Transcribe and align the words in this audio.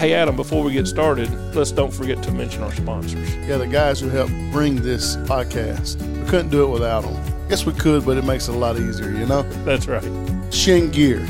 Hey, 0.00 0.14
Adam, 0.14 0.34
before 0.34 0.64
we 0.64 0.72
get 0.72 0.86
started, 0.86 1.30
let's 1.54 1.72
don't 1.72 1.92
forget 1.92 2.22
to 2.22 2.32
mention 2.32 2.62
our 2.62 2.72
sponsors. 2.72 3.36
Yeah, 3.36 3.58
the 3.58 3.66
guys 3.66 4.00
who 4.00 4.08
helped 4.08 4.32
bring 4.50 4.76
this 4.76 5.16
podcast. 5.16 6.00
We 6.18 6.26
couldn't 6.26 6.48
do 6.48 6.64
it 6.64 6.70
without 6.70 7.02
them. 7.02 7.48
Guess 7.50 7.66
we 7.66 7.74
could, 7.74 8.06
but 8.06 8.16
it 8.16 8.24
makes 8.24 8.48
it 8.48 8.54
a 8.54 8.56
lot 8.56 8.78
easier, 8.78 9.10
you 9.10 9.26
know? 9.26 9.42
That's 9.66 9.88
right. 9.88 10.02
Chene 10.48 10.90
Gear, 10.90 11.20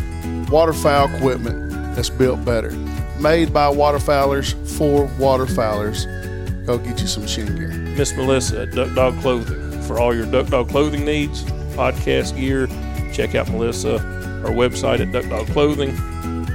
waterfowl 0.52 1.12
equipment 1.12 1.72
that's 1.96 2.10
built 2.10 2.44
better. 2.44 2.70
Made 3.18 3.52
by 3.52 3.66
waterfowlers 3.66 4.52
for 4.78 5.08
waterfowlers. 5.18 6.06
Go 6.64 6.78
get 6.78 7.00
you 7.00 7.08
some 7.08 7.24
Chene 7.24 7.58
Gear. 7.58 7.70
Miss 7.72 8.14
Melissa 8.14 8.60
at 8.60 8.70
Duck 8.70 8.94
Dog 8.94 9.18
Clothing. 9.20 9.82
For 9.82 9.98
all 9.98 10.14
your 10.14 10.26
Duck 10.26 10.46
Dog 10.46 10.68
clothing 10.68 11.04
needs, 11.04 11.42
podcast 11.74 12.38
gear, 12.38 12.68
check 13.12 13.34
out 13.34 13.50
Melissa, 13.50 13.94
our 14.44 14.52
website 14.52 15.00
at 15.00 15.10
Duck 15.10 15.28
Dog 15.28 15.48
Clothing. 15.48 15.90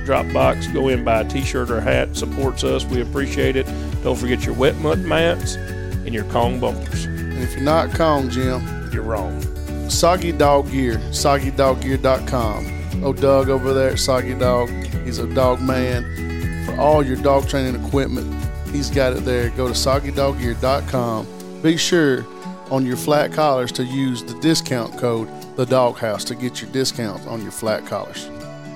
Dropbox, 0.05 0.71
go 0.73 0.89
in, 0.89 1.03
buy 1.03 1.21
a 1.21 1.27
t 1.27 1.41
shirt 1.43 1.71
or 1.71 1.81
hat, 1.81 2.15
supports 2.15 2.63
us. 2.63 2.85
We 2.85 3.01
appreciate 3.01 3.55
it. 3.55 3.65
Don't 4.03 4.17
forget 4.17 4.45
your 4.45 4.55
wet 4.55 4.75
mud 4.77 4.99
mats 4.99 5.55
and 5.55 6.13
your 6.13 6.25
Kong 6.25 6.59
bumpers. 6.59 7.05
And 7.05 7.39
if 7.39 7.53
you're 7.53 7.63
not 7.63 7.93
Kong, 7.93 8.29
Jim, 8.29 8.61
You're 8.93 9.03
wrong. 9.03 9.41
Soggy 9.89 10.31
Dog 10.31 10.71
Gear, 10.71 10.97
soggydoggear.com. 11.09 13.03
Oh, 13.03 13.13
Doug 13.13 13.49
over 13.49 13.73
there 13.73 13.91
at 13.91 13.99
Soggy 13.99 14.33
Dog, 14.35 14.69
he's 15.03 15.19
a 15.19 15.27
dog 15.33 15.61
man. 15.61 16.65
For 16.65 16.79
all 16.79 17.03
your 17.03 17.17
dog 17.17 17.47
training 17.47 17.83
equipment, 17.85 18.33
he's 18.71 18.89
got 18.89 19.13
it 19.13 19.25
there. 19.25 19.49
Go 19.51 19.67
to 19.67 19.73
soggydoggear.com. 19.73 21.27
Be 21.62 21.77
sure 21.77 22.25
on 22.71 22.85
your 22.85 22.97
flat 22.97 23.31
collars 23.31 23.71
to 23.73 23.84
use 23.84 24.23
the 24.23 24.40
discount 24.40 24.97
code 24.97 25.29
the 25.55 25.65
doghouse 25.65 26.23
to 26.25 26.35
get 26.35 26.62
your 26.62 26.69
discount 26.71 27.25
on 27.27 27.41
your 27.41 27.51
flat 27.51 27.85
collars. 27.85 28.29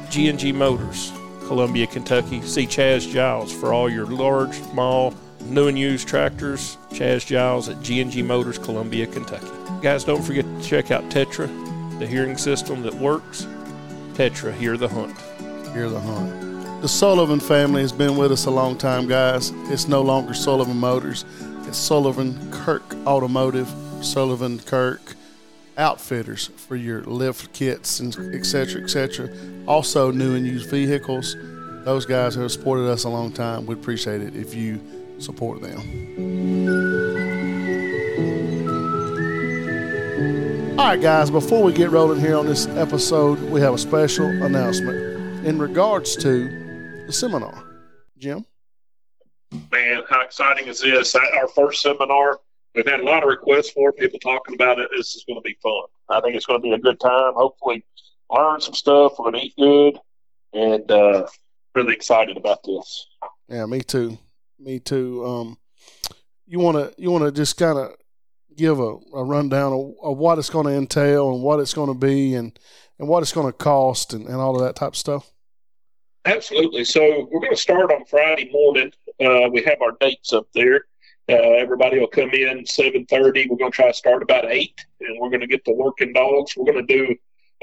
G&G 0.10 0.52
Motors, 0.54 1.12
Columbia, 1.50 1.88
Kentucky. 1.88 2.44
See 2.44 2.68
Chaz 2.68 3.12
Giles 3.12 3.52
for 3.52 3.74
all 3.74 3.90
your 3.90 4.06
large, 4.06 4.54
small, 4.54 5.16
new 5.46 5.68
and 5.68 5.80
used 5.80 6.08
tractors. 6.08 6.78
Chaz 6.92 7.26
Giles 7.26 7.68
at 7.68 7.82
G&G 7.82 8.22
Motors, 8.22 8.60
Columbia, 8.60 9.08
Kentucky. 9.08 9.50
Guys, 9.82 10.04
don't 10.04 10.22
forget 10.22 10.46
to 10.46 10.62
check 10.62 10.92
out 10.92 11.04
Tetra, 11.06 11.48
the 11.98 12.06
hearing 12.06 12.38
system 12.38 12.84
that 12.84 12.94
works. 12.94 13.48
Tetra, 14.14 14.54
hear 14.54 14.78
the 14.78 14.88
hunt. 14.88 15.20
Hear 15.74 15.90
the 15.90 16.00
hunt. 16.00 16.84
The 16.84 16.88
Sullivan 16.88 17.40
family 17.40 17.82
has 17.82 17.92
been 17.92 18.16
with 18.16 18.32
us 18.32 18.46
a 18.46 18.52
long 18.52 18.78
time, 18.78 19.08
guys. 19.08 19.52
It's 19.72 19.88
no 19.88 20.04
longer 20.04 20.36
Sullivan 20.36 20.78
Motors. 20.78 21.26
It's 21.66 21.80
Sullivan 21.80 22.52
Kirk 22.52 22.94
Automotive, 23.08 23.74
Sullivan 24.02 24.60
Kirk 24.60 25.16
Outfitters 25.80 26.48
for 26.68 26.76
your 26.76 27.02
lift 27.04 27.54
kits 27.54 28.02
and 28.02 28.14
et 28.36 28.46
cetera, 28.46 28.84
et 28.84 28.90
cetera. 28.90 29.30
Also, 29.66 30.12
new 30.12 30.36
and 30.36 30.46
used 30.46 30.70
vehicles. 30.70 31.36
Those 31.86 32.06
guys 32.06 32.36
who 32.36 32.42
have 32.42 32.52
supported 32.52 32.90
us 32.90 33.06
a 33.06 33.10
long 33.10 33.32
time. 33.32 33.66
We'd 33.66 33.78
appreciate 33.78 34.22
it 34.22 34.36
if 34.36 34.54
you 34.54 34.82
support 35.20 35.62
them. 35.62 35.80
All 40.78 40.86
right, 40.86 41.02
guys, 41.02 41.32
before 41.32 41.64
we 41.64 41.72
get 41.72 41.92
rolling 41.92 42.20
here 42.20 42.36
on 42.36 42.46
this 42.46 42.68
episode, 42.68 43.40
we 43.50 43.62
have 43.62 43.74
a 43.74 43.78
special 43.78 44.26
announcement 44.26 45.46
in 45.46 45.60
regards 45.60 46.18
to 46.18 47.06
the 47.06 47.14
seminar. 47.14 47.64
Jim? 48.18 48.46
man, 49.72 50.04
how 50.10 50.22
exciting 50.22 50.68
is 50.68 50.82
this? 50.82 51.16
Our 51.16 51.48
first 51.48 51.82
seminar. 51.82 52.40
We've 52.76 52.88
had 52.88 53.00
a 53.00 53.04
lot 53.04 53.24
of 53.24 53.30
requests 53.30 53.72
for 53.72 53.92
people 53.92 54.20
talking 54.20 54.56
about 54.56 54.80
it. 54.80 54.90
This 54.96 55.16
is 55.16 55.24
going 55.28 55.40
to 55.40 55.42
be 55.42 55.58
fun. 55.62 55.84
I 56.10 56.22
think 56.22 56.36
it's 56.36 56.46
going 56.46 56.62
to 56.62 56.64
be 56.64 56.74
a 56.74 56.78
good 56.78 57.00
time. 57.00 57.34
Hopefully, 57.36 57.84
learn 58.30 58.62
some 58.62 58.74
stuff. 58.74 59.14
We're 59.18 59.32
going 59.32 59.42
to 59.42 59.48
eat 59.48 59.56
good, 59.58 60.00
and 60.54 60.92
uh, 60.92 61.28
really 61.76 61.94
excited 61.94 62.38
about 62.38 62.64
this. 62.64 63.08
Yeah, 63.48 63.66
me 63.66 63.82
too. 63.82 64.18
Me 64.60 64.80
too. 64.80 65.26
Um, 65.26 65.58
you 66.46 66.60
want 66.60 66.78
to 66.78 67.02
you 67.02 67.12
want 67.12 67.24
to 67.24 67.32
just 67.32 67.58
kind 67.58 67.78
of 67.78 67.96
give 68.56 68.80
a, 68.80 68.98
a 69.14 69.24
rundown 69.24 69.72
of, 69.74 69.94
of 70.04 70.18
what 70.18 70.38
it's 70.38 70.50
going 70.50 70.66
to 70.66 70.74
entail 70.74 71.34
and 71.34 71.42
what 71.42 71.60
it's 71.60 71.74
going 71.74 71.88
to 71.88 71.94
be 71.94 72.36
and 72.36 72.58
and 73.00 73.08
what 73.08 73.24
it's 73.24 73.32
going 73.32 73.48
to 73.48 73.54
cost 73.54 74.14
and, 74.14 74.26
and 74.26 74.36
all 74.36 74.56
of 74.56 74.62
that 74.62 74.76
type 74.76 74.90
of 74.90 74.98
stuff. 74.98 75.32
Absolutely. 76.26 76.84
So 76.84 77.28
we're 77.32 77.40
going 77.40 77.56
to 77.56 77.58
start 77.58 77.92
on 77.92 78.06
Friday 78.06 78.52
morning. 78.52 78.92
Uh, 79.24 79.50
we 79.52 79.64
have 79.64 79.82
our 79.82 79.94
dates 80.00 80.34
up 80.34 80.48
there. 80.54 80.82
Uh, 81.30 81.54
everybody 81.64 82.00
will 82.00 82.08
come 82.08 82.32
in 82.32 82.66
seven 82.66 83.06
thirty. 83.06 83.48
We're 83.48 83.58
going 83.58 83.72
to 83.72 83.76
try 83.76 83.88
to 83.88 83.94
start 83.94 84.24
about 84.24 84.46
eight, 84.50 84.84
and 85.00 85.20
we're 85.20 85.30
going 85.30 85.42
to 85.42 85.48
get 85.48 85.64
the 85.64 85.74
working 85.74 86.12
dogs. 86.12 86.58
We're 86.58 86.72
going 86.72 86.88
to 86.88 86.94
do 86.98 87.16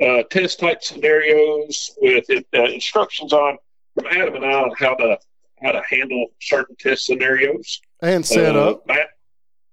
uh, 0.06 0.22
test 0.31 0.60
type 0.60 0.84
scenarios 0.84 1.91
with 2.00 2.27
uh, 2.31 2.62
instructions 2.65 3.32
on 3.32 3.59
from 3.94 4.06
Adam 4.06 4.37
and 4.37 4.44
I 4.44 4.53
on 4.53 4.72
how 4.78 4.94
to 4.94 5.19
how 5.62 5.72
to 5.72 5.82
handle 5.88 6.27
certain 6.41 6.77
test 6.78 7.06
scenarios 7.06 7.81
And 8.03 8.25
set 8.25 8.54
uh, 8.54 8.77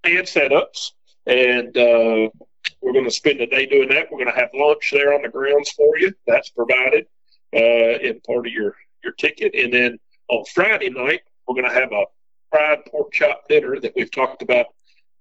and 0.06 0.26
setups. 0.26 0.92
And 1.26 1.78
uh, 1.78 2.30
we're 2.82 2.94
going 2.94 3.06
to 3.06 3.12
spend 3.12 3.42
the 3.42 3.48
day 3.48 3.66
doing 3.66 3.90
that. 3.90 4.08
We're 4.12 4.24
going 4.24 4.34
to 4.34 4.40
have 4.40 4.50
lunch 4.54 4.92
there 4.92 5.14
on 5.14 5.22
the 5.22 5.30
grounds 5.30 5.72
for 5.72 5.98
you. 5.98 6.14
That's 6.26 6.50
provided 6.50 7.06
uh, 7.54 8.00
in 8.00 8.22
part 8.22 8.48
of 8.48 8.54
your, 8.54 8.76
your 9.04 9.14
ticket. 9.14 9.54
And 9.56 9.74
then 9.74 10.00
on 10.30 10.44
Friday 10.54 10.90
night, 10.90 11.22
we're 11.48 11.56
going 11.56 11.70
to 11.70 11.80
have 11.80 11.92
a 11.92 12.06
fried 12.54 12.86
pork 12.86 13.12
chop 13.12 13.48
dinner 13.50 13.80
that 13.80 13.94
we've 13.96 14.12
talked 14.12 14.42
about 14.44 14.68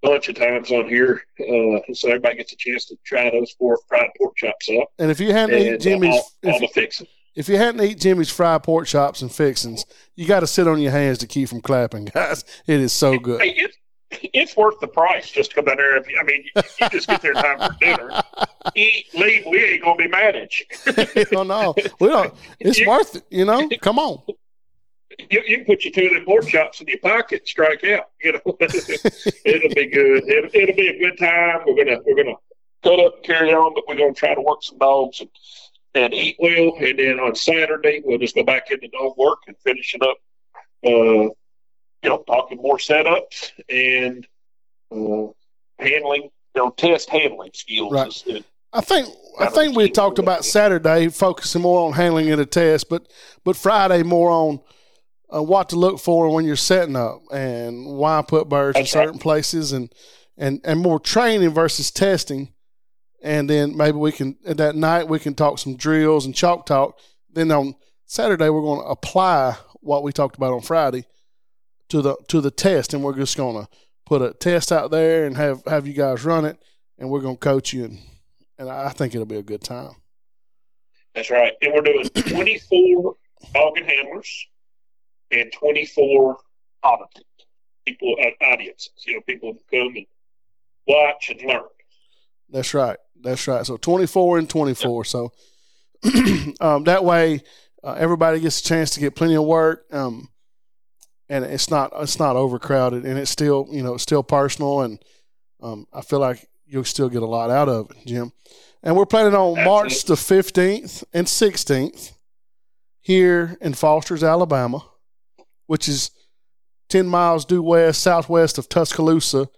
a 0.05 0.09
bunch 0.09 0.29
of 0.29 0.35
times 0.35 0.71
on 0.71 0.87
here. 0.89 1.23
Uh, 1.41 1.81
so 1.95 2.09
everybody 2.09 2.37
gets 2.37 2.53
a 2.53 2.57
chance 2.57 2.85
to 2.87 2.97
try 3.05 3.31
those 3.31 3.53
four 3.53 3.79
fried 3.89 4.11
pork 4.19 4.37
chops 4.37 4.69
up. 4.81 4.89
And 4.99 5.11
if 5.11 5.19
you 5.19 5.33
hadn't 5.33 5.59
eaten 5.59 5.75
uh, 5.75 5.79
Jimmy's 5.79 6.15
all, 6.15 6.53
all 6.53 6.61
if, 6.63 7.03
if 7.35 7.49
you 7.49 7.57
hadn't 7.57 7.81
eaten 7.83 7.99
Jimmy's 7.99 8.31
fried 8.31 8.63
pork 8.63 8.87
chops 8.87 9.23
and 9.23 9.33
fixings, 9.33 9.87
you 10.15 10.27
got 10.27 10.41
to 10.41 10.47
sit 10.47 10.69
on 10.69 10.79
your 10.81 10.93
hands 10.93 11.19
to 11.19 11.27
keep 11.27 11.49
from 11.49 11.63
clapping, 11.63 12.05
guys. 12.15 12.45
It 12.67 12.81
is 12.81 12.93
so 12.93 13.19
good. 13.19 13.41
Hey, 13.41 13.55
it's, 13.57 13.77
it's 14.35 14.57
worth 14.59 14.79
the 14.81 14.89
price 14.89 15.31
just 15.31 15.51
to 15.51 15.57
come 15.57 15.65
down 15.65 15.79
there. 15.79 15.97
You, 16.11 16.19
I 16.21 16.25
mean, 16.25 16.45
you 16.55 16.89
just 16.91 17.09
get 17.09 17.23
there 17.23 17.33
in 17.33 17.39
time 17.39 17.59
for 17.59 17.79
dinner, 17.81 18.23
eat, 18.75 19.07
leave. 19.15 19.47
We 19.47 19.65
ain't 19.65 19.83
gonna 19.83 19.97
be 19.97 20.09
mad 20.09 20.37
at 20.37 20.59
you. 20.59 20.67
oh 21.39 21.43
no, 21.45 21.75
we 21.99 22.09
don't. 22.09 22.35
It's 22.61 22.79
You- 22.81 22.89
worth 22.91 23.17
it. 23.17 23.25
You 23.31 23.47
know, 23.47 23.71
come 23.81 23.99
on. 23.99 24.21
You, 25.31 25.43
you 25.47 25.57
can 25.59 25.67
put 25.67 25.85
your 25.85 25.93
two 25.93 26.07
of 26.07 26.13
them 26.15 26.25
pork 26.25 26.47
chops 26.47 26.81
in 26.81 26.89
your 26.89 26.99
pocket 26.99 27.41
and 27.41 27.49
strike 27.49 27.85
out. 27.85 28.11
You 28.23 28.33
know, 28.33 28.41
it'll 28.61 29.75
be 29.75 29.87
good. 29.87 30.29
It'll, 30.29 30.51
it'll 30.53 30.77
be 30.77 30.89
a 30.89 30.99
good 30.99 31.19
time. 31.19 31.61
We're 31.67 31.85
gonna 31.85 31.99
we're 32.05 32.17
gonna 32.17 32.37
cut 32.83 33.01
up 33.01 33.17
and 33.17 33.25
carry 33.25 33.53
on, 33.53 33.75
but 33.75 33.85
we're 33.89 33.97
gonna 33.97 34.15
try 34.15 34.35
to 34.35 34.41
work 34.41 34.63
some 34.63 34.79
dogs 34.79 35.21
and 35.21 35.31
and 35.95 36.15
eat 36.15 36.37
well. 36.39 36.75
And 36.81 36.99
then 36.99 37.21
on 37.21 37.35
Saturday, 37.35 38.03
we'll 38.05 38.19
just 38.19 38.35
go 38.35 38.45
back 38.45 38.71
into 38.71 38.89
dog 38.89 39.17
work 39.17 39.39
and 39.47 39.57
finish 39.59 39.95
it 39.95 40.03
up. 40.03 40.17
Uh, 40.85 41.31
you 42.03 42.09
know, 42.09 42.25
talking 42.27 42.59
more 42.59 42.79
setups 42.79 43.53
and 43.69 44.27
uh, 44.91 45.31
handling, 45.79 46.23
you 46.23 46.31
know, 46.57 46.71
test 46.71 47.09
handling 47.09 47.51
skills. 47.55 47.93
Right. 47.93 48.45
I 48.73 48.81
think 48.81 49.09
I 49.39 49.47
think 49.47 49.77
we 49.77 49.91
talked 49.91 50.19
about 50.19 50.45
Saturday 50.45 51.09
focusing 51.09 51.63
more 51.63 51.87
on 51.87 51.93
handling 51.93 52.29
in 52.29 52.41
a 52.41 52.47
test, 52.47 52.89
but 52.89 53.07
but 53.45 53.55
Friday 53.55 54.03
more 54.03 54.31
on 54.31 54.61
uh, 55.35 55.43
what 55.43 55.69
to 55.71 55.77
look 55.77 55.99
for 55.99 56.33
when 56.33 56.45
you're 56.45 56.57
setting 56.57 56.97
up 56.97 57.23
and 57.33 57.87
why 57.87 58.23
put 58.27 58.49
birds 58.49 58.79
in 58.79 58.87
certain 58.87 59.19
places 59.19 59.73
and 59.73 59.93
and 60.37 60.61
and 60.65 60.81
more 60.81 61.01
training 61.01 61.51
versus 61.51 61.91
testing. 61.91 62.53
And 63.23 63.49
then 63.49 63.77
maybe 63.77 63.99
we 63.99 64.13
can 64.13 64.37
at 64.47 64.57
that 64.59 64.75
night 64.75 65.09
we 65.09 65.19
can 65.19 65.35
talk 65.35 65.59
some 65.59 65.77
drills 65.77 66.27
and 66.27 66.35
chalk 66.35 66.67
talk. 66.67 66.99
Then 67.33 67.51
on 67.51 67.75
Saturday 68.05 68.49
we're 68.49 68.61
going 68.63 68.83
to 68.83 68.89
apply 68.89 69.57
what 69.81 70.03
we 70.03 70.13
talked 70.13 70.37
about 70.37 70.53
on 70.53 70.61
Friday 70.61 71.05
to 71.89 72.03
the 72.03 72.17
to 72.29 72.41
the 72.41 72.51
test, 72.51 72.95
and 72.95 73.03
we're 73.03 73.17
just 73.17 73.37
going 73.37 73.63
to 73.63 73.69
put 74.05 74.23
a 74.23 74.33
test 74.35 74.73
out 74.73 74.91
there 74.91 75.25
and 75.25 75.37
have 75.37 75.63
have 75.67 75.87
you 75.87 75.95
guys 75.95 76.25
run 76.25 76.45
it, 76.45 76.59
and 76.99 77.11
we're 77.11 77.21
going 77.21 77.37
to 77.37 77.41
coach 77.41 77.73
you 77.73 77.85
and 77.85 77.99
and 78.59 78.71
I 78.71 78.91
think 78.91 79.15
it'll 79.15 79.27
be 79.27 79.37
a 79.37 79.43
good 79.43 79.63
time. 79.63 79.93
That's 81.15 81.31
right. 81.31 81.53
And 81.61 81.73
we're 81.75 81.83
doing 81.83 82.09
24 82.09 83.15
dog 83.55 83.77
and 83.77 83.87
handlers 83.87 84.47
and 85.33 85.53
24 85.53 86.37
auditors, 86.83 87.25
people, 87.87 88.15
uh, 88.21 88.45
audiences, 88.45 88.93
you 89.07 89.15
know, 89.15 89.21
people 89.27 89.53
who 89.53 89.79
come 89.79 89.97
and 89.97 90.07
watch 90.87 91.31
and 91.31 91.43
learn. 91.43 91.63
That's 92.51 92.75
right. 92.75 92.99
That's 93.21 93.47
right. 93.49 93.65
So 93.65 93.77
24 93.77 94.39
and 94.39 94.51
24. 94.51 95.05
So 95.05 95.33
um, 96.61 96.85
that 96.85 97.05
way, 97.05 97.43
uh, 97.85 97.95
everybody 97.99 98.41
gets 98.41 98.61
a 98.61 98.65
chance 98.65 98.91
to 98.91 99.01
get 99.01 99.17
plenty 99.17 99.37
of 99.37 99.45
work. 99.45 99.87
Um, 99.93 100.29
and 101.29 101.47
it's 101.47 101.71
not 101.71 101.93
it's 101.97 102.19
not 102.19 102.37
overcrowded, 102.37 103.07
and 103.07 103.19
it's 103.19 103.31
still 103.31 103.67
you 103.71 103.83
know 103.83 103.95
it's 103.95 104.03
still 104.03 104.23
personal, 104.23 104.83
and 104.83 105.03
um, 105.63 105.87
I 105.91 106.03
feel 106.03 106.19
like 106.19 106.47
you'll 106.67 106.85
still 106.85 107.09
get 107.09 107.23
a 107.23 107.27
lot 107.27 107.51
out 107.51 107.71
of 107.71 107.91
it, 107.91 107.97
Jim. 108.07 108.33
And 108.83 108.97
we're 108.97 109.07
planning 109.07 109.35
on 109.35 109.65
March 109.65 110.05
the 110.05 110.15
15th 110.15 111.05
and 111.13 111.27
16th 111.27 112.13
here 113.01 113.57
in 113.61 113.75
Fosters, 113.75 114.25
Alabama, 114.25 114.85
which 115.73 115.89
is 115.89 116.11
10 116.91 117.07
miles 117.07 117.47
due 117.47 117.63
west, 117.63 118.03
southwest 118.03 118.59
of 118.59 118.69
Tuscaloosa, 118.69 119.49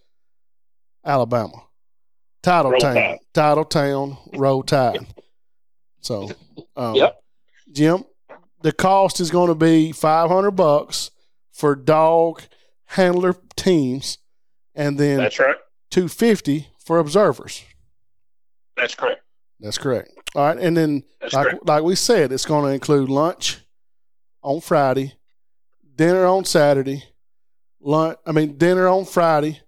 Alabama. 1.05 1.65
Title 2.41 2.71
Roll 2.71 2.81
town, 2.81 2.95
Tide. 2.95 3.19
title 3.33 3.65
town, 3.65 4.17
roll 4.35 4.63
tide. 4.75 5.05
So, 6.03 6.31
um, 6.77 6.95
Yep. 6.95 7.21
Jim, 7.73 8.05
the 8.63 8.71
cost 8.71 9.19
is 9.19 9.33
going 9.33 9.49
to 9.49 9.57
be 9.57 9.91
500 9.91 10.53
bucks. 10.53 11.11
for 11.53 11.75
dog 11.75 12.43
handler 12.87 13.35
teams, 13.57 14.19
and 14.75 14.97
then 14.99 15.19
That's 15.19 15.39
right. 15.41 15.57
two 15.91 16.09
fifty 16.09 16.69
for 16.79 16.99
observers. 16.99 17.65
That's 18.77 18.95
correct. 18.95 19.23
That's 19.61 19.79
correct. 19.79 20.11
All 20.37 20.47
right, 20.47 20.59
and 20.59 20.77
then 20.77 21.03
That's 21.21 21.33
like 21.35 21.47
correct. 21.47 21.67
like 21.67 21.83
we 21.85 21.95
said, 21.97 22.31
it's 22.33 22.45
going 22.45 22.65
to 22.67 22.73
include 22.75 23.09
lunch 23.09 23.59
on 24.43 24.61
Friday, 24.61 25.15
dinner 25.95 26.25
on 26.27 26.45
Saturday, 26.45 27.05
lunch. 27.81 28.19
I 28.27 28.33
mean 28.33 28.57
dinner 28.59 28.89
on 28.89 29.05
Friday 29.05 29.61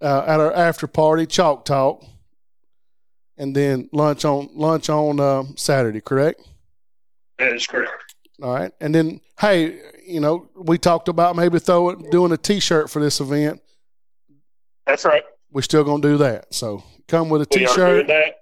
uh, 0.00 0.24
at 0.26 0.40
our 0.40 0.52
after 0.52 0.86
party, 0.86 1.26
chalk 1.26 1.64
talk, 1.64 2.04
and 3.36 3.54
then 3.54 3.88
lunch 3.92 4.24
on 4.24 4.48
lunch 4.54 4.88
on 4.88 5.20
um, 5.20 5.54
Saturday. 5.56 6.00
Correct. 6.00 6.40
That 7.38 7.52
is 7.52 7.66
correct. 7.66 7.92
All 8.42 8.54
right, 8.54 8.72
and 8.80 8.94
then 8.94 9.20
hey, 9.40 9.78
you 10.06 10.20
know 10.20 10.48
we 10.56 10.76
talked 10.78 11.08
about 11.08 11.36
maybe 11.36 11.58
throw 11.58 11.90
it 11.90 12.10
doing 12.10 12.32
a 12.32 12.36
T-shirt 12.36 12.90
for 12.90 13.00
this 13.00 13.20
event. 13.20 13.60
That's 14.86 15.04
right. 15.04 15.24
We're 15.50 15.62
still 15.62 15.84
going 15.84 16.02
to 16.02 16.08
do 16.08 16.16
that. 16.18 16.52
So 16.54 16.82
come 17.08 17.28
with 17.28 17.42
a 17.42 17.46
We 17.50 17.66
T-shirt. 17.66 18.06
that. 18.08 18.40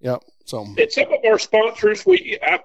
Yep. 0.00 0.22
So 0.44 0.64
And 0.78 0.92
some 0.92 1.12
of 1.12 1.18
our 1.24 1.38
sponsors, 1.38 2.06
we 2.06 2.38
I, 2.42 2.60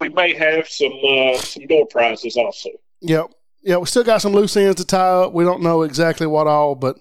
we 0.00 0.08
may 0.08 0.34
have 0.34 0.68
some 0.68 0.92
uh, 1.06 1.36
some 1.38 1.66
door 1.66 1.86
prizes 1.86 2.36
also. 2.36 2.70
Yep. 3.00 3.30
Yeah, 3.62 3.76
we 3.78 3.86
still 3.86 4.04
got 4.04 4.22
some 4.22 4.32
loose 4.32 4.56
ends 4.56 4.76
to 4.76 4.84
tie 4.84 5.24
up. 5.24 5.32
We 5.32 5.44
don't 5.44 5.62
know 5.62 5.82
exactly 5.82 6.26
what 6.26 6.46
all, 6.46 6.74
but 6.74 6.96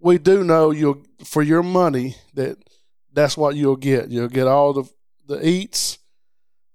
we 0.00 0.18
do 0.18 0.44
know 0.44 0.70
you'll 0.70 1.02
for 1.24 1.42
your 1.42 1.62
money 1.62 2.16
that 2.34 2.58
that's 3.12 3.36
what 3.36 3.56
you'll 3.56 3.76
get. 3.76 4.10
You'll 4.10 4.28
get 4.28 4.46
all 4.46 4.72
the 4.72 4.84
the 5.26 5.46
eats, 5.46 5.98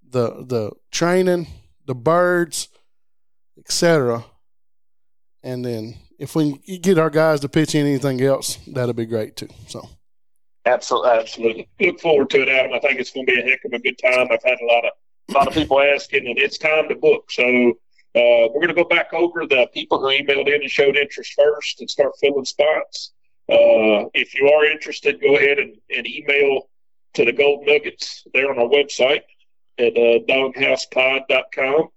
the 0.07 0.45
the 0.45 0.71
training, 0.91 1.47
the 1.85 1.95
birds, 1.95 2.69
etc. 3.57 4.23
And 5.43 5.63
then 5.63 5.97
if 6.17 6.35
we 6.35 6.53
get 6.81 6.97
our 6.97 7.09
guys 7.09 7.41
to 7.41 7.49
pitch 7.49 7.75
in 7.75 7.85
anything 7.85 8.21
else, 8.21 8.57
that'll 8.67 8.93
be 8.93 9.05
great 9.05 9.35
too. 9.35 9.49
So 9.67 9.89
Absolutely, 10.65 11.09
absolutely. 11.11 11.69
Look 11.79 11.99
forward 11.99 12.29
to 12.31 12.41
it, 12.41 12.49
Adam. 12.49 12.73
I 12.73 12.79
think 12.79 12.99
it's 12.99 13.11
going 13.11 13.27
to 13.27 13.33
be 13.33 13.39
a 13.39 13.43
heck 13.43 13.59
of 13.65 13.73
a 13.73 13.79
good 13.79 13.99
time. 13.99 14.27
I've 14.31 14.43
had 14.43 14.57
a 14.59 14.65
lot 14.65 14.85
of 14.85 14.91
a 15.29 15.33
lot 15.33 15.47
of 15.47 15.53
people 15.53 15.79
asking, 15.81 16.27
and 16.27 16.37
it's 16.37 16.57
time 16.57 16.87
to 16.89 16.95
book. 16.95 17.31
So 17.31 17.73
uh, 18.15 18.47
we're 18.53 18.61
going 18.61 18.67
to 18.69 18.73
go 18.73 18.83
back 18.85 19.13
over 19.13 19.45
the 19.45 19.67
people 19.73 19.99
who 19.99 20.07
emailed 20.07 20.47
in 20.47 20.61
and 20.61 20.69
showed 20.71 20.95
interest 20.95 21.33
first, 21.35 21.81
and 21.81 21.89
start 21.89 22.13
filling 22.21 22.45
spots. 22.45 23.11
Uh, 23.49 24.07
if 24.13 24.33
you 24.33 24.47
are 24.49 24.65
interested, 24.65 25.21
go 25.21 25.35
ahead 25.35 25.59
and, 25.59 25.75
and 25.95 26.07
email 26.07 26.69
to 27.13 27.25
the 27.25 27.31
Gold 27.31 27.65
Nuggets. 27.65 28.25
They're 28.33 28.49
on 28.49 28.57
our 28.57 28.67
website 28.67 29.21
at 29.77 29.95
uh, 29.97 30.19
doghousepod.com. 30.27 31.89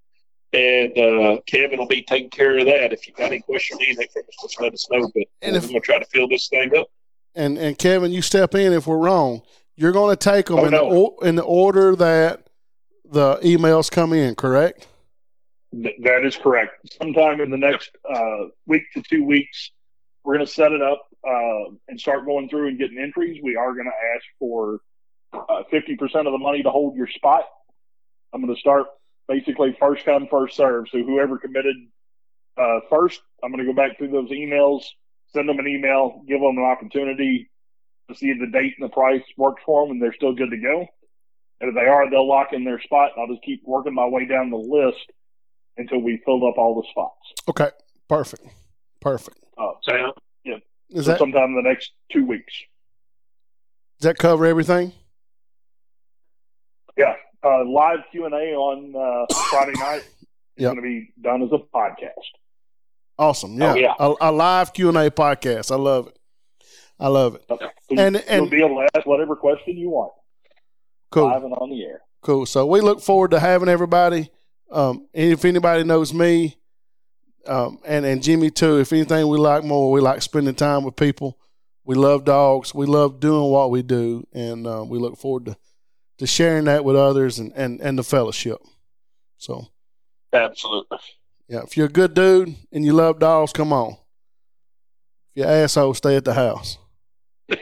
And 0.54 0.96
uh, 0.98 1.40
Kevin 1.46 1.78
will 1.78 1.86
be 1.86 2.02
taking 2.02 2.30
care 2.30 2.58
of 2.58 2.64
that. 2.66 2.92
If 2.92 3.06
you've 3.06 3.16
got 3.16 3.26
any 3.26 3.40
questions, 3.40 3.80
anything 3.84 4.06
from 4.12 4.22
us, 4.22 4.36
just 4.42 4.60
let 4.60 4.72
us 4.72 4.88
know. 4.90 5.10
But 5.14 5.24
And 5.42 5.52
we're 5.54 5.60
going 5.60 5.72
to 5.74 5.80
try 5.80 5.98
to 5.98 6.06
fill 6.06 6.26
this 6.28 6.48
thing 6.48 6.74
up. 6.76 6.86
and 7.34 7.58
and 7.58 7.76
Kevin, 7.76 8.12
you 8.12 8.22
step 8.22 8.54
in 8.54 8.72
if 8.72 8.86
we're 8.86 8.96
wrong. 8.98 9.42
You're 9.76 9.92
going 9.92 10.16
to 10.16 10.16
take 10.30 10.46
them 10.46 10.58
Oh, 10.58 10.64
in, 10.64 10.70
no. 10.72 10.90
or- 10.90 11.26
in 11.26 11.34
the 11.36 11.42
order 11.42 11.94
that 11.96 12.48
the 13.04 13.36
emails 13.36 13.90
come 13.90 14.12
in, 14.14 14.34
correct? 14.36 14.86
Th- 15.72 15.96
that 16.02 16.24
is 16.24 16.36
correct. 16.36 16.88
Sometime 17.00 17.40
in 17.40 17.50
the 17.50 17.56
next 17.56 17.90
uh, 18.08 18.46
week 18.66 18.84
to 18.94 19.02
two 19.02 19.24
weeks, 19.24 19.70
we're 20.24 20.34
going 20.34 20.46
to 20.46 20.52
set 20.52 20.72
it 20.72 20.82
up 20.82 21.06
uh, 21.26 21.70
and 21.88 22.00
start 22.00 22.24
going 22.24 22.48
through 22.48 22.68
and 22.68 22.78
getting 22.78 22.98
entries. 22.98 23.40
We 23.42 23.56
are 23.56 23.72
going 23.72 23.86
to 23.86 24.16
ask 24.16 24.24
for 24.38 24.80
uh, 25.32 25.62
50% 25.72 26.02
of 26.02 26.32
the 26.32 26.38
money 26.38 26.62
to 26.62 26.70
hold 26.70 26.96
your 26.96 27.06
spot. 27.06 27.44
I'm 28.32 28.42
going 28.42 28.54
to 28.54 28.60
start 28.60 28.86
basically 29.26 29.76
first 29.78 30.04
come, 30.04 30.26
first 30.30 30.56
serve. 30.56 30.86
So 30.90 31.02
whoever 31.02 31.38
committed 31.38 31.76
uh, 32.56 32.80
first, 32.90 33.20
I'm 33.42 33.52
going 33.52 33.64
to 33.64 33.72
go 33.72 33.76
back 33.76 33.98
through 33.98 34.10
those 34.10 34.30
emails, 34.30 34.82
send 35.32 35.48
them 35.48 35.58
an 35.58 35.68
email, 35.68 36.22
give 36.26 36.40
them 36.40 36.58
an 36.58 36.64
opportunity 36.64 37.50
to 38.08 38.16
see 38.16 38.30
if 38.30 38.38
the 38.40 38.46
date 38.46 38.74
and 38.78 38.88
the 38.88 38.92
price 38.92 39.22
works 39.36 39.62
for 39.64 39.84
them 39.84 39.92
and 39.92 40.02
they're 40.02 40.14
still 40.14 40.34
good 40.34 40.50
to 40.50 40.56
go. 40.56 40.86
And 41.60 41.70
if 41.70 41.74
they 41.74 41.88
are, 41.88 42.08
they'll 42.10 42.28
lock 42.28 42.52
in 42.52 42.64
their 42.64 42.80
spot. 42.80 43.12
I'll 43.18 43.28
just 43.28 43.42
keep 43.42 43.62
working 43.64 43.94
my 43.94 44.06
way 44.06 44.24
down 44.24 44.50
the 44.50 44.56
list 44.56 45.10
until 45.78 46.00
we 46.00 46.20
filled 46.24 46.42
up 46.44 46.58
all 46.58 46.74
the 46.80 46.86
spots. 46.90 47.16
Okay, 47.48 47.70
perfect, 48.08 48.44
perfect. 49.00 49.38
Uh, 49.56 49.70
Sound? 49.88 50.12
Is 50.90 51.04
so 51.04 51.10
that 51.12 51.18
sometime 51.18 51.50
in 51.50 51.54
the 51.56 51.62
next 51.68 51.92
two 52.10 52.24
weeks. 52.26 52.52
does 54.00 54.08
that 54.08 54.16
cover 54.16 54.46
everything? 54.46 54.92
Yeah, 56.96 57.14
uh, 57.44 57.64
live 57.64 57.98
Q 58.10 58.24
and 58.24 58.34
A 58.34 58.54
on 58.54 58.94
uh, 58.96 59.34
Friday 59.50 59.78
night 59.78 60.00
is 60.00 60.14
Yep. 60.56 60.72
going 60.72 60.76
to 60.76 60.82
be 60.82 61.12
done 61.20 61.42
as 61.42 61.50
a 61.52 61.58
podcast. 61.76 62.14
Awesome. 63.18 63.60
Yeah, 63.60 63.72
Oh, 63.72 63.76
yeah. 63.76 63.94
A, 64.00 64.30
a 64.30 64.32
live 64.32 64.72
Q 64.72 64.88
and 64.88 64.96
A 64.98 65.10
podcast. 65.10 65.70
I 65.70 65.76
love 65.76 66.08
it. 66.08 66.18
I 66.98 67.08
love 67.08 67.34
it. 67.36 67.44
So 67.48 67.58
And- 67.96 68.14
you'll 68.16 68.24
and- 68.42 68.50
be 68.50 68.58
able 68.64 68.76
to 68.76 68.88
ask 68.96 69.06
whatever 69.06 69.36
question 69.36 69.76
you 69.76 69.90
want 69.90 70.12
Cool. 71.10 71.26
live 71.26 71.44
and 71.44 71.52
on 71.54 71.70
the 71.70 71.84
air. 71.84 72.00
Cool. 72.22 72.46
So 72.46 72.66
we 72.66 72.80
look 72.80 73.00
forward 73.00 73.30
to 73.32 73.40
having 73.40 73.68
everybody. 73.68 74.30
Um, 74.70 75.06
and 75.14 75.32
if 75.32 75.44
anybody 75.44 75.84
knows 75.84 76.12
me, 76.12 76.58
um, 77.46 77.78
and 77.84 78.04
and 78.04 78.22
Jimmy 78.22 78.50
too, 78.50 78.78
if 78.78 78.92
anything 78.92 79.26
we 79.28 79.38
like 79.38 79.64
more, 79.64 79.90
we 79.90 80.00
like 80.00 80.22
spending 80.22 80.54
time 80.54 80.84
with 80.84 80.96
people. 80.96 81.38
We 81.84 81.94
love 81.94 82.24
dogs. 82.24 82.74
We 82.74 82.84
love 82.84 83.20
doing 83.20 83.50
what 83.50 83.70
we 83.70 83.82
do, 83.82 84.26
and 84.32 84.66
uh, 84.66 84.84
we 84.86 84.98
look 84.98 85.16
forward 85.16 85.46
to 85.46 85.56
to 86.18 86.26
sharing 86.26 86.64
that 86.64 86.84
with 86.84 86.96
others 86.96 87.38
and 87.38 87.52
and 87.54 87.80
and 87.80 87.98
the 87.98 88.02
fellowship. 88.02 88.58
So 89.38 89.68
Absolutely. 90.32 90.98
yeah, 91.48 91.62
if 91.62 91.76
you're 91.76 91.86
a 91.86 91.90
good 91.90 92.12
dude 92.12 92.54
and 92.72 92.84
you 92.84 92.92
love 92.92 93.18
dogs, 93.18 93.52
come 93.52 93.72
on. 93.72 93.92
If 93.92 95.36
you're 95.36 95.46
an 95.46 95.52
asshole, 95.52 95.94
stay 95.94 96.16
at 96.16 96.24
the 96.24 96.34
house. 96.34 96.78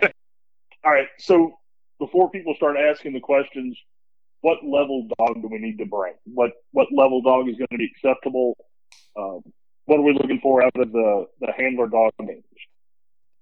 All 0.86 0.92
right. 0.92 1.08
So 1.18 1.52
before 1.98 2.30
people 2.30 2.54
start 2.54 2.76
asking 2.76 3.12
the 3.12 3.20
questions, 3.20 3.78
what 4.46 4.64
level 4.64 5.08
dog 5.18 5.42
do 5.42 5.48
we 5.48 5.58
need 5.58 5.76
to 5.78 5.86
bring? 5.86 6.14
What 6.24 6.52
what 6.70 6.86
level 6.92 7.20
dog 7.20 7.48
is 7.48 7.56
going 7.56 7.66
to 7.72 7.78
be 7.78 7.90
acceptable? 7.92 8.56
Um, 9.18 9.40
what 9.86 9.98
are 9.98 10.02
we 10.02 10.12
looking 10.12 10.38
for 10.40 10.62
out 10.62 10.76
of 10.76 10.92
the 10.92 11.26
the 11.40 11.50
handler 11.58 11.88
dog? 11.88 12.12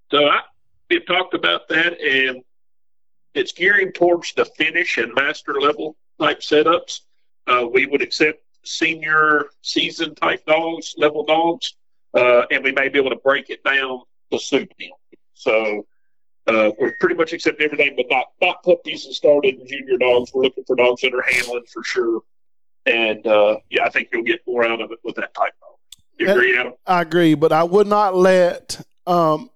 So 0.09 0.25
I, 0.25 0.39
we've 0.89 1.05
talked 1.05 1.35
about 1.35 1.67
that, 1.67 2.01
and 2.01 2.41
it's 3.35 3.51
gearing 3.51 3.91
towards 3.91 4.33
the 4.33 4.45
finish 4.45 4.97
and 4.97 5.13
master 5.13 5.61
level 5.61 5.95
type 6.19 6.39
setups. 6.39 7.01
Uh, 7.45 7.67
we 7.71 7.85
would 7.85 8.01
accept 8.01 8.39
senior 8.63 9.49
season 9.61 10.15
type 10.15 10.43
dogs, 10.47 10.95
level 10.97 11.23
dogs, 11.23 11.75
uh, 12.15 12.45
and 12.49 12.63
we 12.63 12.71
may 12.71 12.89
be 12.89 12.97
able 12.97 13.11
to 13.11 13.21
break 13.29 13.51
it 13.51 13.63
down 13.63 14.01
to 14.31 14.39
suit 14.39 14.73
them. 14.79 14.89
So 15.35 15.85
uh, 16.47 16.71
we're 16.79 16.95
pretty 16.99 17.15
much 17.15 17.33
accept 17.33 17.59
everything, 17.61 17.95
but 17.95 18.05
not 18.09 18.25
not 18.41 18.63
puppies 18.63 19.05
and 19.05 19.13
started 19.15 19.55
and 19.55 19.67
junior 19.67 19.97
dogs. 19.97 20.31
We're 20.33 20.43
looking 20.43 20.63
for 20.65 20.75
dogs 20.75 21.01
that 21.01 21.13
are 21.13 21.21
handling 21.23 21.63
for 21.71 21.83
sure. 21.83 22.21
And 22.85 23.25
uh, 23.25 23.57
yeah, 23.69 23.85
I 23.85 23.89
think 23.89 24.09
you'll 24.13 24.23
get 24.23 24.41
more 24.45 24.63
out 24.63 24.79
of 24.81 24.91
it 24.91 24.99
with 25.03 25.15
that 25.15 25.33
type 25.33 25.53
dog. 25.59 25.77
You 26.19 26.27
And- 26.29 26.37
agree, 26.37 26.57
Adam? 26.57 26.73
I 26.85 27.01
agree, 27.01 27.33
but 27.33 27.51
I 27.51 27.63
would 27.63 27.87
not 27.87 28.15
let 28.15 28.79
um 29.07 29.49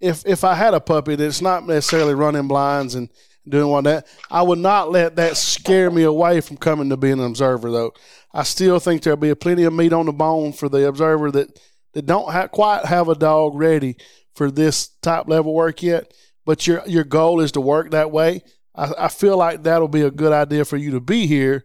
if 0.00 0.26
if 0.26 0.44
I 0.44 0.54
had 0.54 0.74
a 0.74 0.80
puppy 0.80 1.16
that's 1.16 1.40
not 1.40 1.66
necessarily 1.66 2.14
running 2.14 2.48
blinds 2.48 2.94
and 2.94 3.08
doing 3.48 3.64
all 3.64 3.80
that, 3.82 4.06
I 4.30 4.42
would 4.42 4.58
not 4.58 4.90
let 4.90 5.16
that 5.16 5.36
scare 5.36 5.90
me 5.90 6.02
away 6.02 6.40
from 6.42 6.56
coming 6.58 6.90
to 6.90 6.96
be 6.96 7.10
an 7.12 7.20
observer. 7.20 7.70
Though 7.70 7.92
I 8.34 8.42
still 8.42 8.78
think 8.78 9.02
there'll 9.02 9.16
be 9.16 9.34
plenty 9.34 9.62
of 9.64 9.72
meat 9.72 9.92
on 9.94 10.04
the 10.06 10.12
bone 10.12 10.52
for 10.52 10.68
the 10.68 10.86
observer 10.86 11.30
that 11.30 11.58
that 11.94 12.04
don't 12.04 12.30
ha- 12.30 12.48
quite 12.48 12.84
have 12.84 13.08
a 13.08 13.14
dog 13.14 13.54
ready 13.54 13.96
for 14.36 14.50
this 14.50 14.88
top 15.02 15.28
level 15.28 15.54
work 15.54 15.82
yet. 15.82 16.12
But 16.44 16.66
your 16.66 16.82
your 16.86 17.04
goal 17.04 17.40
is 17.40 17.52
to 17.52 17.60
work 17.60 17.90
that 17.90 18.10
way. 18.12 18.42
I, 18.74 18.92
I 18.98 19.08
feel 19.08 19.36
like 19.36 19.64
that'll 19.64 19.88
be 19.88 20.02
a 20.02 20.10
good 20.10 20.32
idea 20.32 20.64
for 20.64 20.76
you 20.76 20.92
to 20.92 21.00
be 21.00 21.26
here 21.26 21.64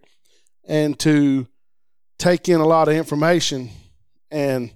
and 0.68 0.98
to 1.00 1.48
take 2.18 2.50
in 2.50 2.60
a 2.60 2.68
lot 2.68 2.88
of 2.88 2.96
information 2.96 3.70
and 4.32 4.72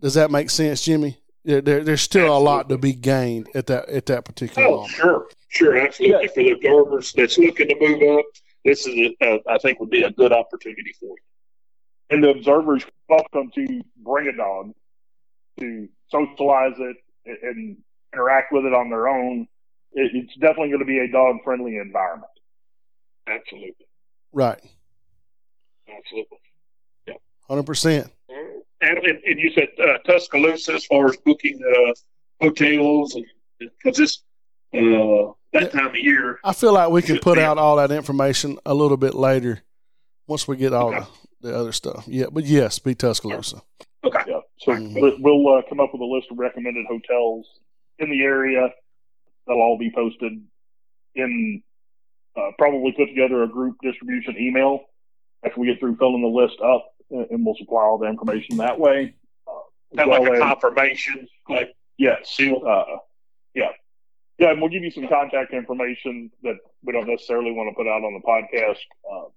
does 0.00 0.14
that 0.14 0.30
make 0.30 0.48
sense, 0.50 0.82
Jimmy? 0.84 1.18
There, 1.44 1.60
there, 1.60 1.82
there's 1.84 2.02
still 2.02 2.36
a 2.36 2.38
lot 2.38 2.68
to 2.68 2.78
be 2.78 2.92
gained 2.92 3.48
at 3.54 3.66
that 3.68 3.88
at 3.88 4.06
that 4.06 4.24
particular 4.24 4.66
Oh, 4.68 4.70
moment. 4.76 4.90
sure, 4.92 5.28
sure, 5.48 5.76
absolutely. 5.76 6.28
For 6.28 6.42
the 6.42 6.50
observers 6.52 7.12
that's 7.12 7.38
looking 7.38 7.68
to 7.68 7.76
move 7.80 8.18
up, 8.18 8.24
this 8.64 8.86
is, 8.86 8.94
a, 9.22 9.34
uh, 9.34 9.38
I 9.48 9.58
think, 9.58 9.80
would 9.80 9.90
be 9.90 10.02
a 10.02 10.10
good 10.10 10.32
opportunity 10.32 10.92
for 11.00 11.06
you. 11.06 11.16
and 12.10 12.22
the 12.24 12.30
observers 12.30 12.84
welcome 13.08 13.50
to 13.54 13.82
bring 14.04 14.28
a 14.28 14.36
dog 14.36 14.72
to 15.60 15.88
socialize 16.10 16.74
it 16.78 16.96
and- 17.26 17.38
and 17.42 17.76
interact 18.12 18.52
with 18.52 18.64
it 18.64 18.72
on 18.74 18.88
their 18.90 19.08
own. 19.08 19.46
It, 19.92 20.10
it's 20.14 20.34
definitely 20.36 20.68
going 20.68 20.80
to 20.80 20.84
be 20.86 20.98
a 20.98 21.08
dog 21.10 21.36
friendly 21.44 21.76
environment. 21.76 22.30
Absolutely, 23.26 23.86
Right, 24.32 24.60
absolutely. 25.88 26.38
hundred 27.48 27.64
percent. 27.64 28.10
And, 28.80 28.98
and, 28.98 29.18
and 29.24 29.38
you 29.40 29.50
said 29.54 29.68
uh, 29.82 29.98
Tuscaloosa 30.06 30.74
as 30.74 30.86
far 30.86 31.06
as 31.08 31.16
booking 31.18 31.58
uh, 31.62 31.92
hotels, 32.40 33.14
and 33.16 33.24
because 33.58 33.96
this 33.96 34.22
uh, 34.74 35.32
that 35.52 35.72
time 35.72 35.86
of 35.88 35.96
year, 35.96 36.38
I 36.44 36.52
feel 36.52 36.72
like 36.72 36.90
we 36.90 37.02
can 37.02 37.18
put 37.18 37.38
out 37.38 37.58
all 37.58 37.76
that 37.76 37.90
information 37.90 38.58
a 38.64 38.74
little 38.74 38.96
bit 38.96 39.14
later 39.14 39.60
once 40.26 40.46
we 40.46 40.56
get 40.56 40.72
all 40.72 40.88
Okay. 40.94 41.04
the, 41.40 41.48
the 41.50 41.56
other 41.58 41.72
stuff. 41.72 42.04
Yeah, 42.06 42.26
but 42.30 42.44
yes, 42.44 42.78
be 42.78 42.94
Tuscaloosa. 42.94 43.56
okay, 43.56 43.87
So 44.58 44.72
Mhm. 44.72 45.00
we'll- 45.00 45.16
we'll 45.20 45.54
uh, 45.58 45.62
come 45.68 45.80
up 45.80 45.92
with 45.92 46.00
a 46.00 46.04
list 46.04 46.30
of 46.30 46.38
recommended 46.38 46.86
hotels 46.86 47.60
in 47.98 48.10
the 48.10 48.22
area. 48.22 48.72
That'll 49.46 49.62
all 49.62 49.78
be 49.78 49.90
posted 49.90 50.46
in. 51.14 51.62
Uh, 52.36 52.50
probably 52.56 52.92
put 52.92 53.06
together 53.06 53.42
a 53.42 53.48
group 53.48 53.76
distribution 53.82 54.36
email 54.38 54.84
after 55.42 55.58
we 55.60 55.66
get 55.66 55.80
through 55.80 55.96
filling 55.96 56.22
the 56.22 56.28
list 56.28 56.60
up, 56.60 56.94
and 57.10 57.26
and 57.30 57.44
we'll 57.46 57.54
supply 57.56 57.82
all 57.82 57.98
the 57.98 58.06
information 58.06 58.56
that 58.58 58.78
way. 58.78 59.14
Uh, 59.46 59.50
as 59.92 60.06
like 60.06 60.20
well 60.20 60.26
a 60.26 60.32
as- 60.34 60.40
confirmation. 60.40 61.28
Like, 61.48 61.74
Yes. 61.96 62.38
Uh, 62.40 62.98
yeah. 63.54 63.72
Yeah, 64.38 64.50
and 64.50 64.60
we'll 64.60 64.70
give 64.70 64.84
you 64.84 64.90
some 64.92 65.08
contact 65.08 65.52
information 65.52 66.30
that 66.44 66.58
we 66.84 66.92
don't 66.92 67.08
necessarily 67.08 67.50
want 67.50 67.70
to 67.70 67.74
put 67.74 67.88
out 67.88 68.04
on 68.04 68.14
the 68.14 68.20
podcast, 68.20 68.78
uh, 69.10 69.28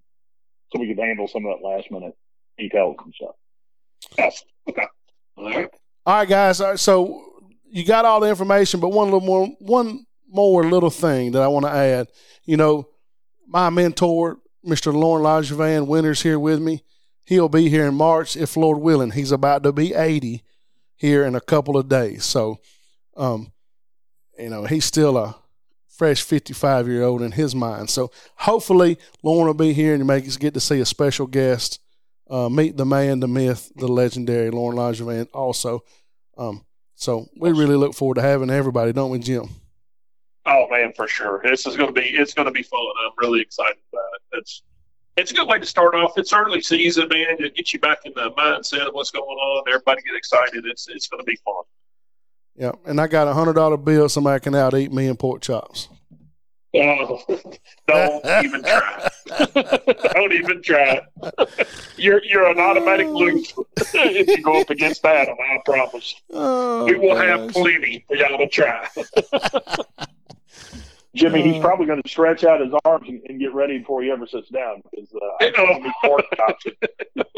so 0.71 0.79
we 0.79 0.87
can 0.93 0.97
handle 1.03 1.27
some 1.27 1.43
of 1.47 1.57
that 1.57 1.67
last 1.67 1.89
minute 1.89 2.15
details 2.59 2.97
and 3.03 3.13
stuff. 3.15 3.35
yes. 4.17 4.43
Okay. 4.69 4.85
All 5.37 5.45
right. 5.45 6.29
Guys. 6.29 6.61
All 6.61 6.71
right, 6.71 6.79
so 6.79 7.23
you 7.69 7.85
got 7.85 8.05
all 8.05 8.19
the 8.19 8.29
information, 8.29 8.79
but 8.79 8.89
one 8.89 9.05
little 9.05 9.21
more, 9.21 9.47
one 9.59 10.05
more 10.27 10.63
little 10.63 10.89
thing 10.89 11.31
that 11.33 11.41
I 11.41 11.47
want 11.47 11.65
to 11.65 11.71
add. 11.71 12.07
You 12.45 12.57
know, 12.57 12.87
my 13.47 13.69
mentor, 13.69 14.37
Mr. 14.65 14.93
Lauren 14.93 15.23
Lajavan, 15.23 15.87
Winter's 15.87 16.21
here 16.21 16.39
with 16.39 16.59
me. 16.59 16.83
He'll 17.25 17.49
be 17.49 17.69
here 17.69 17.87
in 17.87 17.95
March, 17.95 18.35
if 18.35 18.57
Lord 18.57 18.79
willing. 18.79 19.11
He's 19.11 19.31
about 19.31 19.63
to 19.63 19.71
be 19.71 19.93
80 19.93 20.43
here 20.95 21.25
in 21.25 21.35
a 21.35 21.41
couple 21.41 21.77
of 21.77 21.87
days. 21.87 22.25
So, 22.25 22.57
um, 23.15 23.51
you 24.37 24.49
know, 24.49 24.65
he's 24.65 24.85
still 24.85 25.17
a 25.17 25.35
fresh 25.87 26.23
55 26.23 26.87
year 26.87 27.03
old 27.03 27.21
in 27.21 27.33
his 27.33 27.53
mind. 27.53 27.89
So 27.89 28.11
hopefully 28.37 28.97
Lauren 29.23 29.47
will 29.47 29.53
be 29.53 29.73
here 29.73 29.93
and 29.93 30.01
you 30.01 30.05
may 30.05 30.21
get 30.21 30.53
to 30.55 30.59
see 30.59 30.79
a 30.79 30.85
special 30.85 31.27
guest 31.27 31.79
uh, 32.31 32.49
meet 32.49 32.77
the 32.77 32.85
man, 32.85 33.19
the 33.19 33.27
myth, 33.27 33.71
the 33.75 33.87
legendary 33.87 34.49
Lauren 34.49 34.77
Lajavan 34.77 35.27
also. 35.33 35.83
Um, 36.37 36.65
so 36.95 37.27
we 37.35 37.51
really 37.51 37.75
look 37.75 37.93
forward 37.93 38.15
to 38.15 38.21
having 38.21 38.49
everybody, 38.49 38.93
don't 38.93 39.11
we, 39.11 39.19
Jim? 39.19 39.49
Oh 40.45 40.67
man, 40.71 40.93
for 40.95 41.07
sure. 41.07 41.41
This 41.43 41.67
is 41.67 41.75
going 41.75 41.93
to 41.93 42.01
be 42.01 42.07
it's 42.07 42.33
going 42.33 42.47
to 42.47 42.51
be 42.51 42.63
fun. 42.63 42.79
I'm 43.05 43.11
really 43.17 43.41
excited 43.41 43.77
about 43.91 44.03
it. 44.15 44.39
It's 44.39 44.63
it's 45.17 45.31
a 45.31 45.33
good 45.33 45.47
way 45.47 45.59
to 45.59 45.65
start 45.65 45.93
off. 45.93 46.17
It's 46.17 46.33
early 46.33 46.61
season, 46.61 47.09
man. 47.09 47.37
To 47.37 47.49
get 47.49 47.73
you 47.73 47.79
back 47.79 47.99
in 48.05 48.13
the 48.15 48.31
mindset 48.31 48.87
of 48.87 48.93
what's 48.93 49.11
going 49.11 49.25
on. 49.25 49.63
Everybody 49.67 50.01
get 50.01 50.15
excited. 50.15 50.65
It's 50.65 50.87
it's 50.87 51.07
going 51.07 51.19
to 51.19 51.25
be 51.25 51.37
fun. 51.43 51.63
Yeah, 52.55 52.71
and 52.85 52.99
I 52.99 53.07
got 53.07 53.27
a 53.27 53.33
hundred 53.33 53.53
dollar 53.53 53.77
bill. 53.77 54.09
Somebody 54.09 54.41
can 54.41 54.55
out 54.55 54.73
eat 54.73 54.91
me 54.91 55.07
and 55.07 55.19
pork 55.19 55.41
chops. 55.41 55.89
Oh, 56.73 57.19
don't 57.87 58.45
even 58.45 58.63
try. 58.63 59.09
don't 60.13 60.31
even 60.31 60.61
try. 60.63 61.01
You're 61.97 62.23
you're 62.23 62.49
an 62.49 62.59
automatic 62.59 63.07
loser 63.09 63.53
if 63.93 64.27
you 64.29 64.41
go 64.41 64.61
up 64.61 64.69
against 64.69 65.03
that. 65.03 65.27
I 65.29 65.59
promise. 65.65 66.15
Oh, 66.31 66.85
we 66.85 66.97
will 66.97 67.15
have 67.17 67.49
plenty 67.49 68.05
for 68.07 68.15
y'all 68.15 68.37
to 68.37 68.47
try. 68.47 68.87
Jimmy, 71.13 71.41
he's 71.41 71.57
Uh, 71.57 71.61
probably 71.67 71.85
going 71.87 72.01
to 72.01 72.07
stretch 72.07 72.45
out 72.45 72.61
his 72.61 72.71
arms 72.85 73.09
and, 73.09 73.21
and 73.27 73.37
get 73.37 73.53
ready 73.53 73.79
before 73.79 74.01
he 74.01 74.09
ever 74.09 74.25
sits 74.25 74.47
down 74.47 74.81
because 74.89 75.13
uh, 75.13 75.19
I 75.43 75.51
Oh. 75.57 75.67
think 75.73 75.83
he 75.85 75.91
pork 76.07 76.23
chops. 76.37 76.65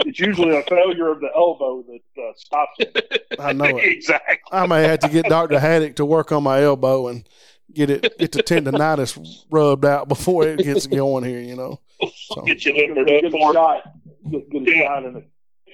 it's 0.06 0.20
usually 0.20 0.56
a 0.56 0.62
failure 0.64 1.10
of 1.10 1.20
the 1.22 1.30
elbow 1.36 1.84
that 1.88 2.22
uh, 2.22 2.32
stops 2.36 2.76
it. 2.78 3.26
I 3.40 3.52
know 3.52 3.66
it. 3.66 3.84
exactly. 3.84 4.38
I 4.52 4.68
may 4.68 4.84
have 4.84 5.00
to 5.00 5.10
get 5.10 5.26
Doctor 5.26 5.60
Haddock 5.60 5.96
to 5.96 6.06
work 6.06 6.32
on 6.32 6.44
my 6.44 6.62
elbow 6.62 7.08
and 7.08 7.28
get 7.74 7.90
it 7.90 8.18
get 8.18 8.32
the 8.32 8.44
tendonitis 8.44 9.46
rubbed 9.50 9.86
out 9.86 10.08
before 10.08 10.46
it 10.48 10.60
gets 10.60 10.88
going 10.88 11.24
here. 11.24 11.40
You 11.40 11.56
know, 11.56 11.80
so. 12.16 12.42
get 12.42 12.66
you 12.66 12.74
in 12.74 12.98
up 12.98 13.34
a 13.34 13.54
shot. 13.54 13.84
Get 14.30 14.68
a 14.68 14.78
shot 14.78 15.06
in, 15.06 15.26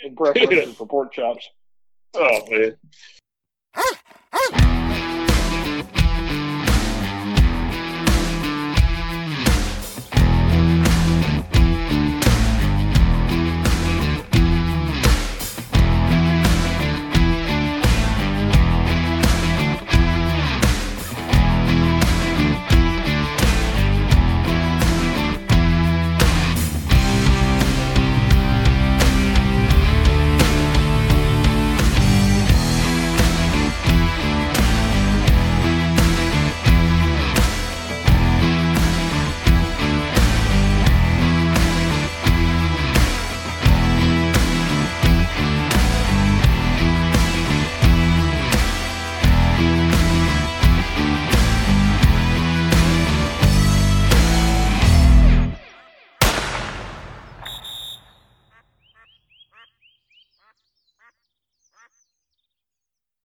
in 0.04 0.16
preparation 0.16 0.74
for 0.78 0.88
pork 0.88 1.14
chops. 1.14 1.48
Oh 2.16 2.50
man. 2.50 2.78
Ah, 3.76 4.02
ah. 4.34 4.69